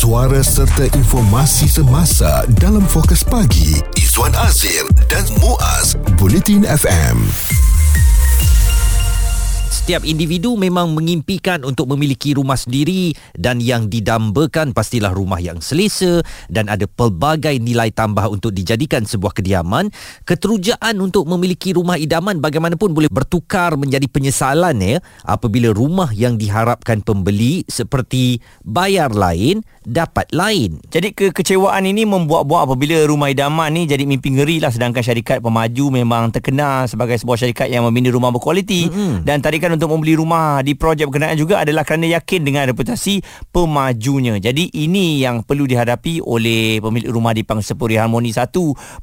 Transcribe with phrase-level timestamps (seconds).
[0.00, 7.28] suara serta informasi semasa dalam fokus pagi Izwan Azir dan Muaz Bulletin FM
[9.90, 16.22] setiap individu memang mengimpikan untuk memiliki rumah sendiri dan yang didambakan pastilah rumah yang selesa
[16.46, 19.90] dan ada pelbagai nilai tambah untuk dijadikan sebuah kediaman.
[20.22, 27.02] Keterujaan untuk memiliki rumah idaman bagaimanapun boleh bertukar menjadi penyesalan ya apabila rumah yang diharapkan
[27.02, 30.76] pembeli seperti bayar lain dapat lain.
[30.92, 35.84] Jadi kekecewaan ini membuat-buat apabila rumah idaman ni jadi mimpi ngeri lah sedangkan syarikat pemaju
[35.88, 39.24] memang terkenal sebagai sebuah syarikat yang membina rumah berkualiti mm-hmm.
[39.24, 44.36] dan tarikan untuk membeli rumah di projek berkenaan juga adalah kerana yakin dengan reputasi pemajunya.
[44.36, 48.52] Jadi ini yang perlu dihadapi oleh pemilik rumah di Pangsepuri Harmoni 1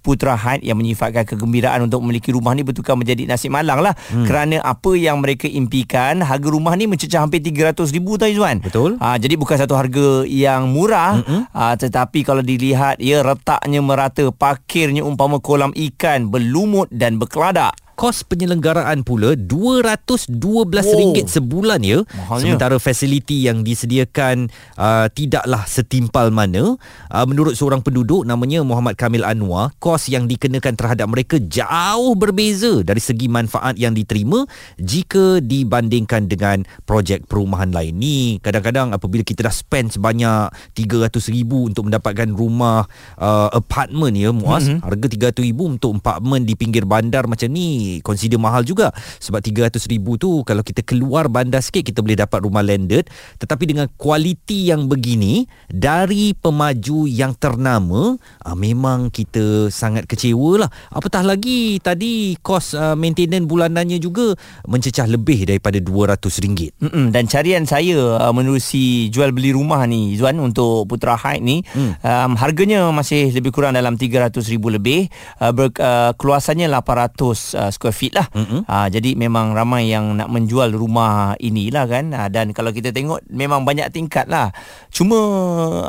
[0.06, 4.30] Putra Haid yang menyifatkan kegembiraan untuk memiliki rumah ni bertukar menjadi nasib malang lah hmm.
[4.30, 8.62] kerana apa yang mereka impikan harga rumah ni mencecah hampir 300 ribu tau Izzuan.
[8.62, 9.02] Betul.
[9.02, 11.24] Ha, jadi bukan satu harga yang murah
[11.56, 18.22] ha, tetapi kalau dilihat ya retaknya merata parkirnya umpama kolam ikan berlumut dan berkeladak kos
[18.22, 22.42] penyelenggaraan pula RM212 sebulan ya Mahalnya.
[22.46, 26.78] sementara fasiliti yang disediakan uh, tidaklah setimpal mana
[27.10, 32.86] uh, menurut seorang penduduk namanya Muhammad Kamil Anwar kos yang dikenakan terhadap mereka jauh berbeza
[32.86, 34.46] dari segi manfaat yang diterima
[34.78, 41.90] jika dibandingkan dengan projek perumahan lain ni kadang-kadang apabila kita dah spend sebanyak RM300,000 untuk
[41.90, 42.86] mendapatkan rumah
[43.18, 44.86] uh, apartment ya muas mm-hmm.
[44.86, 48.92] harga RM300,000 untuk apartment di pinggir bandar macam ni consider mahal juga.
[49.22, 53.10] Sebab 300 ribu tu kalau kita keluar bandar sikit kita boleh dapat rumah landed.
[53.40, 60.70] Tetapi dengan kualiti yang begini dari pemaju yang ternama uh, memang kita sangat kecewa lah.
[60.92, 64.34] Apatah lagi tadi kos uh, maintenance bulanannya juga
[64.68, 66.48] mencecah lebih daripada RM200
[66.82, 71.62] Mm-mm, dan carian saya uh, menerusi jual beli rumah ni Zuan untuk Putra Haid ni
[71.62, 72.02] mm.
[72.02, 75.12] um, harganya masih lebih kurang dalam RM300,000 lebih.
[75.42, 77.18] Uh, ber, uh, keluasannya 800
[77.58, 78.26] uh, square feet lah.
[78.34, 78.66] Mm-hmm.
[78.66, 82.10] Ha, jadi memang ramai yang nak menjual rumah inilah kan.
[82.12, 84.50] Ha, dan kalau kita tengok memang banyak tingkat lah.
[84.90, 85.18] Cuma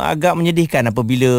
[0.04, 1.30] agak menyedihkan apabila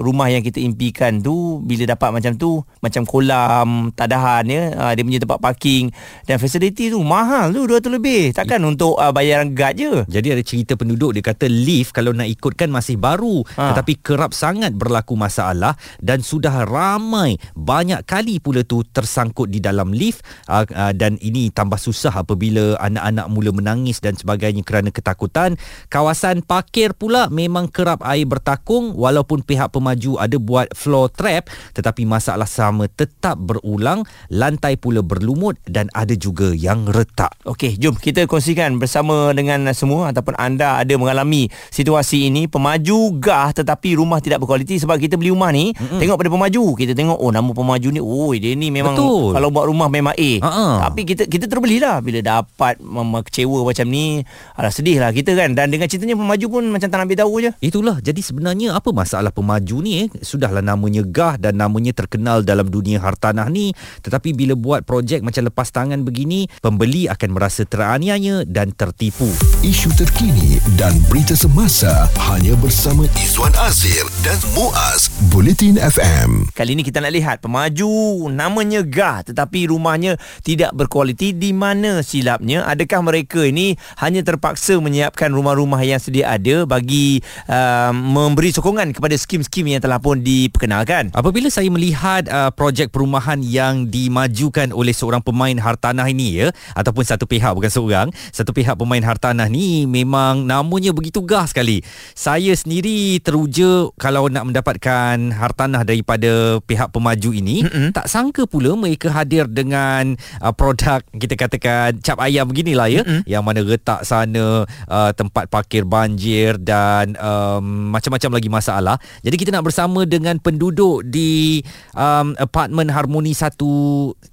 [0.00, 4.62] rumah yang kita impikan tu bila dapat macam tu macam kolam tadahan ya.
[4.72, 5.92] Ha, dia punya tempat parking
[6.24, 8.32] dan fasiliti tu mahal tu 200 lebih.
[8.32, 9.92] Takkan I- untuk uh, bayaran guard je.
[10.08, 13.74] Jadi ada cerita penduduk dia kata lift kalau nak ikutkan masih baru ha.
[13.74, 19.90] tetapi kerap sangat berlaku masalah dan sudah ramai banyak kali pula tu tersangkut di dalam
[19.98, 25.58] lift uh, uh, dan ini tambah susah apabila anak-anak mula menangis dan sebagainya kerana ketakutan.
[25.90, 32.06] Kawasan parkir pula memang kerap air bertakung walaupun pihak pemaju ada buat floor trap tetapi
[32.06, 34.06] masalah sama tetap berulang.
[34.30, 37.34] Lantai pula berlumut dan ada juga yang retak.
[37.42, 43.50] Okey, jom kita kongsikan bersama dengan semua ataupun anda ada mengalami situasi ini pemaju gah
[43.50, 45.98] tetapi rumah tidak berkualiti sebab kita beli rumah ni mm-hmm.
[45.98, 49.34] tengok pada pemaju kita tengok oh nama pemaju ni oh dia ni memang Betul.
[49.34, 50.30] kalau buat rumah memang A.
[50.40, 50.74] Uh-huh.
[50.88, 52.80] Tapi kita kita terbelilah bila dapat
[53.28, 54.22] kecewa macam ni.
[54.54, 55.52] Alah sedih lah kita kan.
[55.52, 57.50] Dan dengan ceritanya pemaju pun macam tak nak ambil tahu je.
[57.64, 57.96] Itulah.
[58.00, 60.08] Jadi sebenarnya apa masalah pemaju ni eh?
[60.20, 63.72] Sudahlah namanya gah dan namanya terkenal dalam dunia hartanah ni.
[64.04, 69.28] Tetapi bila buat projek macam lepas tangan begini, pembeli akan merasa teraniaya dan tertipu.
[69.64, 76.50] Isu terkini dan berita semasa hanya bersama Izwan Azir dan Muaz Bulletin FM.
[76.52, 82.66] Kali ini kita nak lihat pemaju namanya gah tetapi rumahnya tidak berkualiti di mana silapnya?
[82.66, 89.14] Adakah mereka ini hanya terpaksa menyiapkan rumah-rumah yang sedia ada bagi uh, memberi sokongan kepada
[89.14, 91.14] skim-skim yang telah pun diperkenalkan?
[91.14, 97.06] Apabila saya melihat uh, projek perumahan yang dimajukan oleh seorang pemain hartanah ini ya ataupun
[97.06, 101.80] satu pihak bukan seorang satu pihak pemain hartanah ni memang namanya begitu gah sekali.
[102.18, 107.94] Saya sendiri teruja kalau nak mendapatkan hartanah daripada pihak pemaju ini mm-hmm.
[107.94, 113.26] tak sangka pula mereka hadir dengan uh, produk kita katakan cap ayam beginilah ya mm-hmm.
[113.26, 118.96] yang mana retak sana uh, tempat parkir banjir dan um, macam-macam lagi masalah.
[119.26, 121.58] Jadi kita nak bersama dengan penduduk di
[121.98, 123.58] um, apartmen Harmoni 1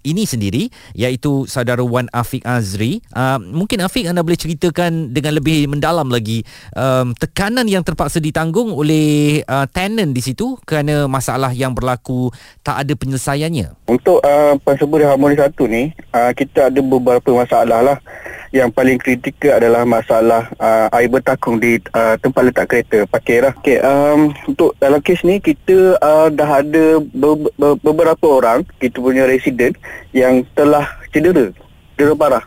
[0.06, 3.02] ini sendiri iaitu saudara Wan Afiq Azri.
[3.16, 6.46] Uh, mungkin Afiq anda boleh ceritakan dengan lebih mendalam lagi
[6.78, 12.30] um, tekanan yang terpaksa ditanggung oleh uh, tenant di situ kerana masalah yang berlaku
[12.62, 13.90] tak ada penyelesaiannya.
[13.90, 17.98] Untuk uh, pensebut Harmoni 1 ni uh, kita ada beberapa masalah lah
[18.52, 23.56] yang paling kritikal adalah masalah uh, air bertakung di uh, tempat letak kereta parkir lah.
[23.64, 29.00] Okay, um, untuk dalam kes ni kita uh, dah ada be- be- beberapa orang kita
[29.00, 29.72] punya residen
[30.12, 30.84] yang telah
[31.16, 31.56] cedera
[31.96, 32.44] cedera parah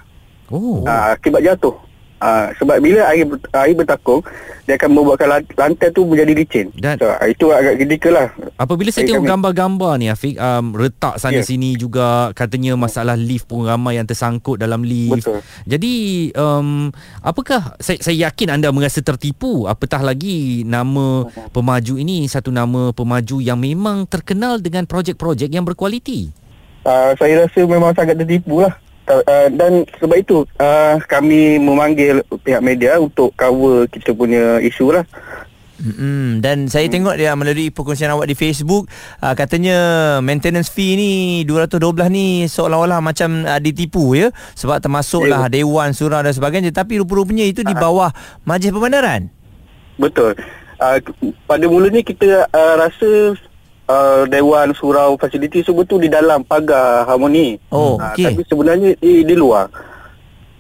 [0.52, 0.84] oh.
[0.84, 1.87] uh, akibat jatuh
[2.18, 4.26] Uh, sebab bila air air bertakung
[4.66, 6.66] dia akan membuatkan lantai tu menjadi licin.
[6.76, 8.28] Dan so, itu agak kritikal lah.
[8.60, 11.46] Apabila saya tengok gambar-gambar ni Afiq um, retak sana yeah.
[11.46, 15.24] sini juga katanya masalah lift pun ramai yang tersangkut dalam lift.
[15.24, 15.40] Betul.
[15.64, 15.94] Jadi
[16.36, 16.92] um,
[17.24, 21.24] apakah saya, saya yakin anda merasa tertipu apatah lagi nama
[21.54, 26.28] pemaju ini satu nama pemaju yang memang terkenal dengan projek-projek yang berkualiti.
[26.82, 28.76] Uh, saya rasa memang sangat tertipu lah.
[29.08, 35.04] Uh, dan sebab itu uh, kami memanggil pihak media untuk cover kita punya isu lah.
[35.78, 36.42] Mm-hmm.
[36.42, 36.94] Dan saya hmm.
[36.98, 38.90] tengok dia melalui perkongsian awak di Facebook
[39.22, 39.78] uh, katanya
[40.18, 41.12] maintenance fee ni
[41.46, 45.62] 212 ni seolah-olah macam uh, ditipu ya sebab termasuklah yeah.
[45.62, 48.10] dewan surau dan sebagainya tapi rupa-rupanya itu di bawah
[48.42, 49.30] majlis perbandaran.
[50.02, 50.34] Betul.
[50.82, 50.98] Uh,
[51.46, 53.38] pada mulanya kita uh, rasa
[53.88, 57.58] uh, Dewan Surau Fasiliti semua tu di dalam pagar harmoni.
[57.72, 58.30] Oh, uh, okay.
[58.30, 59.72] Tapi sebenarnya di, di luar.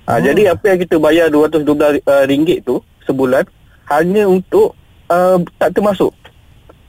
[0.08, 0.18] Uh, oh.
[0.24, 3.44] Jadi apa yang kita bayar RM212 uh, ringgit tu sebulan
[3.92, 4.72] hanya untuk
[5.12, 6.10] uh, tak termasuk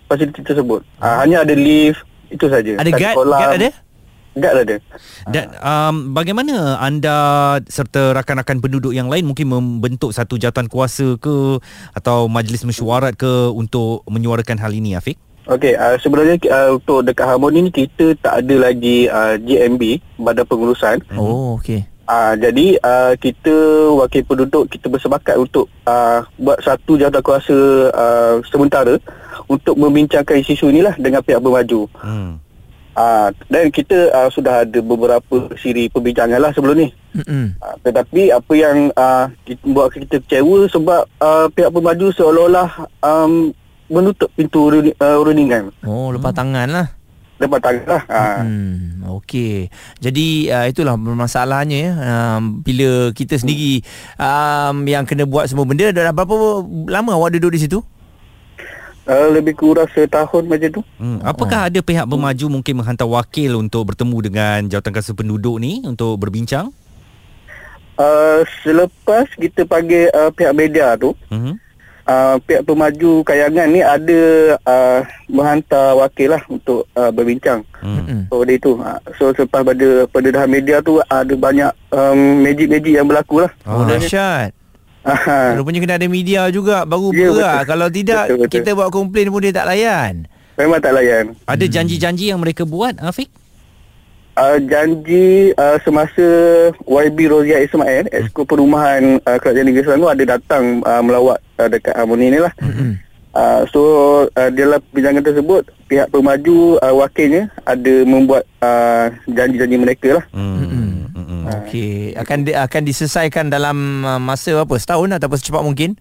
[0.08, 0.82] fasiliti tersebut.
[0.98, 1.16] Uh, oh.
[1.22, 2.02] Hanya ada lift,
[2.32, 2.80] itu saja.
[2.80, 3.16] Ada guard?
[3.28, 3.70] Guard ada?
[4.40, 4.76] Guard ada.
[5.28, 7.18] Dan um, bagaimana anda
[7.68, 11.60] serta rakan-rakan penduduk yang lain mungkin membentuk satu jawatan kuasa ke
[11.98, 15.20] atau majlis mesyuarat ke untuk menyuarakan hal ini Afiq?
[15.50, 20.46] Okey, uh, sebenarnya uh, untuk dekat Harmoni ni kita tak ada lagi uh, GMB, Badan
[20.46, 21.02] Pengurusan.
[21.18, 21.90] Oh, okey.
[22.06, 23.54] Uh, jadi uh, kita
[23.98, 27.58] wakil penduduk kita bersepakat untuk uh, buat satu jawatan kuasa
[27.90, 29.02] uh, sementara
[29.50, 31.90] untuk membincangkan isu inilah dengan pihak bermaju.
[31.98, 32.38] Hmm.
[32.94, 36.94] Uh, dan kita uh, sudah ada beberapa siri perbincangan lah sebelum ni.
[37.58, 42.70] Uh, tetapi apa yang uh, kita, buat kita kecewa sebab uh, pihak bermaju seolah-olah
[43.02, 43.50] um,
[43.90, 45.74] menutup pintu uh, rundingan.
[45.84, 46.40] Oh, lepas hmm.
[46.40, 46.88] tangan lah.
[47.42, 48.04] Lepas tangan lah.
[48.08, 48.24] Ha.
[48.46, 49.74] Hmm, Okey.
[49.98, 51.92] Jadi uh, itulah masalahnya ya.
[51.98, 53.82] Um, bila kita sendiri
[54.16, 57.82] um, yang kena buat semua benda, dah berapa lama awak duduk di situ?
[59.10, 60.82] Uh, lebih kurang setahun macam tu.
[61.02, 61.18] Hmm.
[61.26, 61.68] Apakah oh.
[61.74, 66.70] ada pihak bermaju mungkin menghantar wakil untuk bertemu dengan jawatan kuasa penduduk ni untuk berbincang?
[67.98, 71.58] Uh, selepas kita panggil uh, pihak media tu, uh-huh
[72.10, 74.22] uh, pihak pemaju kayangan ni ada
[74.66, 77.62] uh, menghantar wakil lah untuk uh, berbincang.
[77.80, 78.26] Hmm.
[78.34, 78.82] So dia itu.
[78.82, 83.52] Uh, so selepas pada pendedahan media tu ada banyak um, magic-magic yang berlaku lah.
[83.70, 84.58] Oh dahsyat.
[85.56, 87.62] Rupanya kena ada media juga baru yeah, bergerak.
[87.70, 88.52] Kalau tidak betul, betul.
[88.52, 90.14] kita buat komplain pun dia tak layan.
[90.60, 91.26] Memang tak layan.
[91.48, 93.32] Ada janji-janji yang mereka buat Afiq?
[94.38, 96.28] Uh, janji uh, semasa
[96.86, 98.18] YB Rozia Ismail, hmm.
[98.18, 102.54] Esko Perumahan uh, Kerajaan Negeri Selangor ada datang uh, melawat uh, dekat Harmoni ni lah.
[102.60, 103.00] Hmm.
[103.30, 103.82] Uh, so
[104.34, 110.26] uh, dalam pinjangan tersebut pihak pemaju uh, wakilnya ada membuat uh, janji-janji mereka lah.
[110.34, 110.58] Hmm.
[110.60, 111.46] Hmm.
[111.50, 114.78] Okey, akan di, akan diselesaikan dalam uh, masa apa?
[114.78, 115.98] Setahun ataupun secepat mungkin?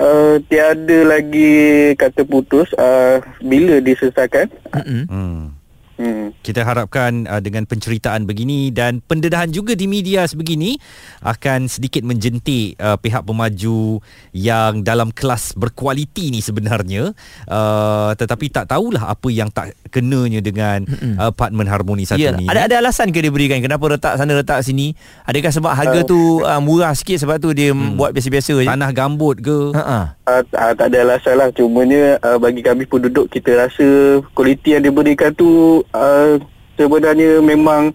[0.00, 4.50] Uh, tiada lagi kata putus uh, bila diselesaikan.
[4.74, 5.06] Hmm.
[5.06, 5.42] Hmm.
[6.02, 6.34] Hmm.
[6.42, 10.74] Kita harapkan uh, dengan penceritaan begini dan pendedahan juga di media sebegini
[11.22, 14.02] akan sedikit menjentik uh, pihak pemaju
[14.34, 17.14] yang dalam kelas berkualiti ni sebenarnya
[17.46, 20.82] uh, tetapi tak tahulah apa yang tak kenanya dengan
[21.22, 22.34] uh, apartmen harmoni satu yeah.
[22.34, 22.50] ni.
[22.50, 24.98] Ada ada alasan ke dia berikan kenapa letak sana letak sini?
[25.22, 27.94] Adakah sebab harga uh, tu uh, murah sikit sebab tu dia hmm.
[27.94, 28.66] buat biasa-biasa je?
[28.66, 29.70] Tanah gambut ke?
[29.70, 30.10] Uh,
[30.50, 35.84] tak ada alasan lah cumanya uh, bagi kami penduduk kita rasa kualiti yang diberikan tu
[35.92, 36.40] uh,
[36.76, 37.92] sebenarnya memang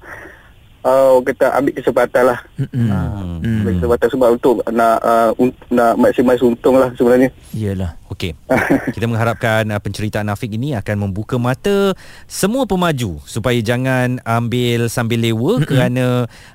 [0.88, 2.40] uh, kita ambil kesempatan lah.
[2.56, 2.88] Mm-hmm.
[2.88, 3.62] Uh, mm.
[3.80, 7.30] Kesempatan sebab untuk nak uh, un- nak maksimal untung lah sebenarnya.
[7.52, 7.92] Iyalah.
[8.08, 8.40] Okey.
[8.96, 11.92] kita mengharapkan uh, penceritaan Nafiq ini akan membuka mata
[12.24, 15.68] semua pemaju supaya jangan ambil sambil lewa mm-hmm.
[15.68, 16.06] kerana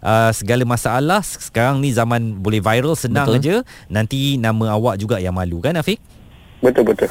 [0.01, 3.39] uh, segala masalah sekarang ni zaman boleh viral senang Betul.
[3.39, 3.55] aja.
[3.93, 6.01] Nanti nama awak juga yang malu kan Nafiq?
[6.63, 7.11] Betul-betul.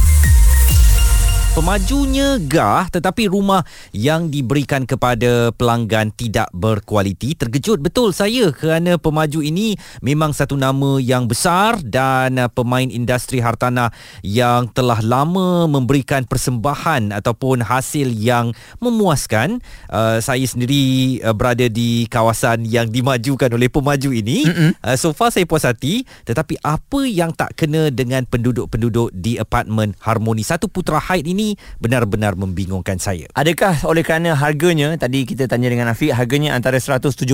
[1.51, 7.35] Pemajunya gah tetapi rumah yang diberikan kepada pelanggan tidak berkualiti.
[7.35, 13.43] Terkejut betul saya kerana pemaju ini memang satu nama yang besar dan uh, pemain industri
[13.43, 13.91] hartanah
[14.23, 19.59] yang telah lama memberikan persembahan ataupun hasil yang memuaskan.
[19.91, 24.47] Uh, saya sendiri uh, berada di kawasan yang dimajukan oleh pemaju ini.
[24.79, 29.99] Uh, so far saya puas hati tetapi apa yang tak kena dengan penduduk-penduduk di apartmen
[29.99, 33.25] Harmoni Satu Putra Height ini ini benar-benar membingungkan saya.
[33.33, 37.25] Adakah oleh kerana harganya tadi kita tanya dengan Afiq harganya antara 170,000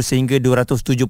[0.00, 1.04] sehingga 270,000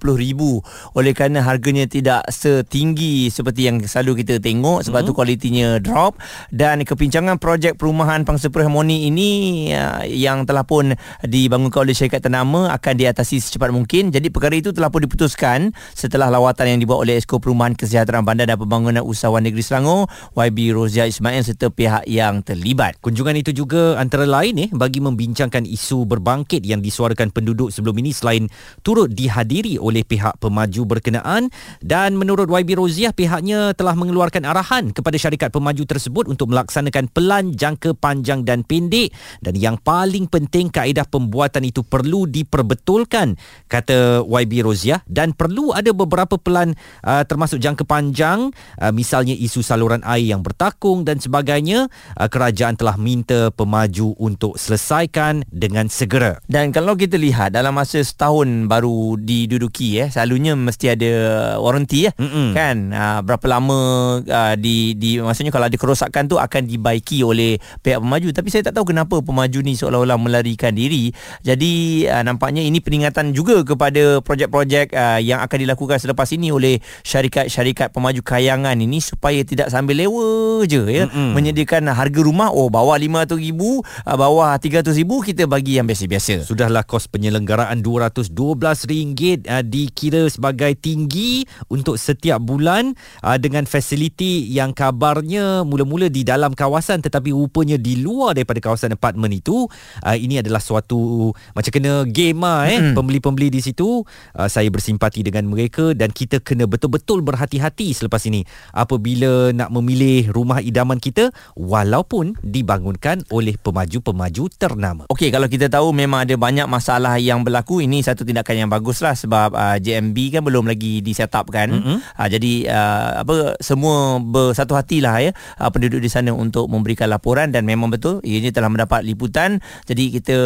[0.99, 5.15] oleh kerana harganya tidak setinggi seperti yang selalu kita tengok sebab mm-hmm.
[5.15, 6.19] tu kualitinya drop
[6.51, 9.31] dan kepincangan projek perumahan Pangsa Harmoni ini
[9.73, 10.93] uh, yang telah pun
[11.23, 16.29] dibangunkan oleh syarikat ternama akan diatasi secepat mungkin jadi perkara itu telah pun diputuskan setelah
[16.29, 21.05] lawatan yang dibuat oleh Esko Perumahan Kesihatan Bandar dan Pembangunan Usahawan Negeri Selangor YB Rozia
[21.09, 22.97] Ismail serta pihak yang terlibat.
[23.05, 28.15] Kunjungan itu juga antara lain eh bagi membincangkan isu berbangkit yang disuarakan penduduk sebelum ini
[28.17, 28.49] selain
[28.81, 31.53] turut dihadiri oleh pihak pemaju berkenaan.
[31.85, 37.53] Dan menurut YB Roziah pihaknya telah mengeluarkan arahan kepada syarikat pemaju tersebut untuk melaksanakan pelan
[37.53, 39.13] jangka panjang dan pendek.
[39.43, 45.03] Dan yang paling penting kaedah pembuatan itu perlu diperbetulkan kata YB Roziah.
[45.05, 46.73] Dan perlu ada beberapa pelan
[47.05, 52.79] uh, termasuk jangka panjang uh, misalnya isu saluran air yang bertakung dan sebagainya uh, kerajaan
[52.79, 56.39] telah minta pemaju untuk selesaikan dengan segera.
[56.47, 61.13] Dan kalau kita lihat dalam masa setahun baru diduduki eh selalunya mesti ada
[61.59, 62.55] warranty ya Mm-mm.
[62.55, 62.77] kan?
[62.95, 63.79] Uh, berapa lama
[64.23, 68.31] uh, di di maksudnya kalau ada kerosakan tu akan dibaiki oleh pihak pemaju.
[68.31, 71.11] Tapi saya tak tahu kenapa pemaju ni seolah-olah melarikan diri.
[71.43, 76.79] Jadi uh, nampaknya ini peringatan juga kepada projek-projek uh, yang akan dilakukan selepas ini oleh
[77.03, 81.05] syarikat-syarikat pemaju kayangan ini supaya tidak sambil lewa je ya.
[81.11, 81.35] Mm-mm.
[81.35, 86.45] menyediakan harga rumah oh bawah 500,000 uh, bawah 300,000 kita bagi yang biasa-biasa.
[86.45, 94.75] Sudahlah kos penyelenggaraan RM212 uh, dikira sebagai tinggi untuk setiap bulan uh, dengan fasiliti yang
[94.75, 99.71] kabarnya mula-mula di dalam kawasan tetapi rupanya di luar daripada kawasan apartmen itu
[100.03, 102.95] uh, ini adalah suatu macam kena game lah eh hmm.
[102.99, 104.03] pembeli-pembeli di situ.
[104.35, 108.43] Uh, saya bersimpati dengan mereka dan kita kena betul-betul berhati-hati selepas ini.
[108.75, 112.10] Apabila nak memilih rumah idaman kita walaupun
[112.43, 115.03] dibangunkan oleh pemaju-pemaju ternama.
[115.07, 118.99] Okey kalau kita tahu memang ada banyak masalah yang berlaku ini satu tindakan yang bagus
[118.99, 121.97] lah sebab uh, JMB kan belum lagi di set up kan mm-hmm.
[122.19, 125.31] uh, jadi uh, apa semua bersatu hatilah ya
[125.63, 130.05] uh, penduduk di sana untuk memberikan laporan dan memang betul ianya telah mendapat liputan jadi
[130.19, 130.39] kita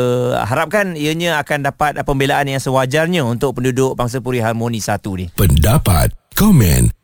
[0.45, 6.13] harapkan ianya akan dapat pembelaan yang sewajarnya untuk penduduk Bangsa Puri Harmoni 1 ni pendapat
[6.35, 7.04] komen